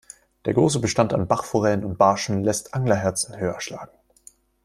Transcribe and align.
Der 0.45 0.55
große 0.55 0.79
Bestand 0.79 1.13
an 1.13 1.27
Bachforellen 1.27 1.85
und 1.85 1.99
Barschen 1.99 2.43
lässt 2.43 2.73
Anglerherzen 2.73 3.37
höher 3.37 3.61
schlagen. 3.61 3.95